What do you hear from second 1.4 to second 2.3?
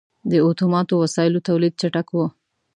تولید چټک و.